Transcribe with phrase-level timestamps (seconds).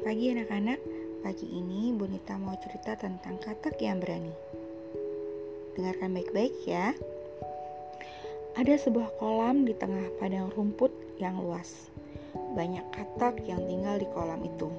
[0.00, 0.80] pagi anak-anak.
[1.20, 4.32] Pagi ini Bonita mau cerita tentang katak yang berani.
[5.76, 6.96] Dengarkan baik-baik ya.
[8.56, 10.88] Ada sebuah kolam di tengah padang rumput
[11.20, 11.92] yang luas.
[12.32, 14.72] Banyak katak yang tinggal di kolam itu.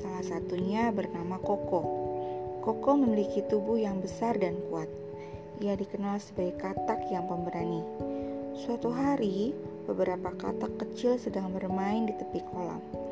[0.00, 1.84] Salah satunya bernama Koko.
[2.64, 4.88] Koko memiliki tubuh yang besar dan kuat.
[5.60, 7.84] Ia dikenal sebagai katak yang pemberani.
[8.56, 9.52] Suatu hari,
[9.84, 13.05] beberapa katak kecil sedang bermain di tepi kolam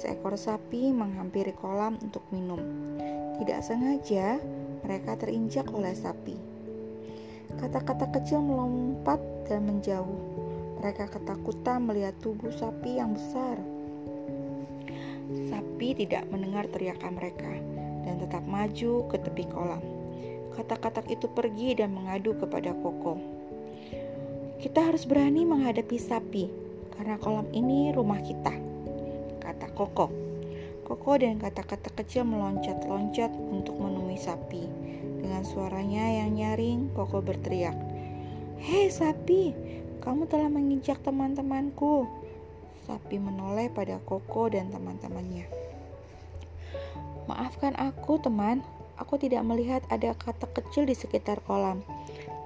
[0.00, 2.56] seekor sapi menghampiri kolam untuk minum.
[3.36, 4.40] Tidak sengaja,
[4.80, 6.40] mereka terinjak oleh sapi.
[7.60, 10.40] Kata-kata kecil melompat dan menjauh.
[10.80, 13.60] Mereka ketakutan melihat tubuh sapi yang besar.
[15.52, 17.52] Sapi tidak mendengar teriakan mereka
[18.08, 19.84] dan tetap maju ke tepi kolam.
[20.56, 23.20] Kata-kata itu pergi dan mengadu kepada Koko.
[24.64, 26.48] Kita harus berani menghadapi sapi,
[26.96, 28.69] karena kolam ini rumah kita
[29.80, 30.12] Koko.
[30.84, 34.68] Koko dan kata-kata kecil meloncat-loncat untuk menemui sapi.
[35.24, 37.72] Dengan suaranya yang nyaring, Koko berteriak,
[38.60, 39.56] Hei sapi,
[40.04, 42.04] kamu telah menginjak teman-temanku.
[42.84, 45.48] Sapi menoleh pada Koko dan teman-temannya.
[47.24, 48.60] Maafkan aku, teman.
[49.00, 51.80] Aku tidak melihat ada kata kecil di sekitar kolam.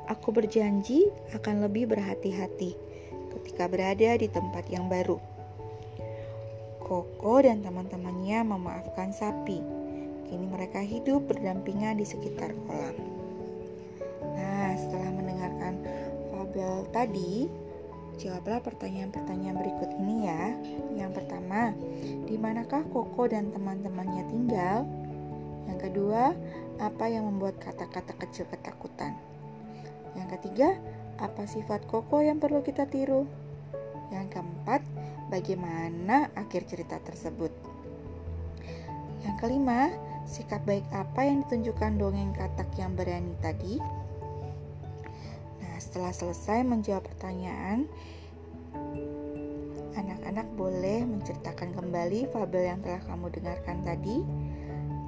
[0.06, 2.78] Aku berjanji akan lebih berhati-hati
[3.34, 5.33] ketika berada di tempat yang baru.
[6.84, 9.64] Koko dan teman-temannya memaafkan sapi.
[10.28, 12.96] Kini mereka hidup berdampingan di sekitar kolam.
[14.36, 15.80] Nah, setelah mendengarkan
[16.28, 17.48] fabel tadi,
[18.20, 20.44] jawablah pertanyaan-pertanyaan berikut ini ya.
[20.92, 21.72] Yang pertama,
[22.28, 24.84] di manakah Koko dan teman-temannya tinggal?
[25.64, 26.36] Yang kedua,
[26.78, 29.16] apa yang membuat kata-kata kecil ketakutan?
[30.14, 30.76] Yang ketiga,
[31.16, 33.43] apa sifat Koko yang perlu kita tiru?
[34.14, 34.80] Yang keempat,
[35.26, 37.50] bagaimana akhir cerita tersebut.
[39.26, 39.90] Yang kelima,
[40.22, 43.82] sikap baik apa yang ditunjukkan dongeng katak yang berani tadi?
[45.58, 47.90] Nah, setelah selesai menjawab pertanyaan,
[49.98, 54.22] anak-anak boleh menceritakan kembali fabel yang telah kamu dengarkan tadi.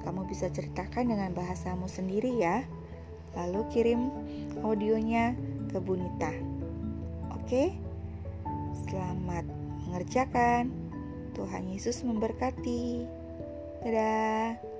[0.03, 2.63] Kamu bisa ceritakan dengan bahasamu sendiri ya.
[3.35, 4.01] Lalu kirim
[4.63, 5.35] audionya
[5.67, 6.31] ke Bunita.
[7.35, 7.86] Oke?
[8.85, 9.45] Selamat
[9.89, 10.69] mengerjakan.
[11.33, 13.09] Tuhan Yesus memberkati.
[13.81, 14.76] Dadah.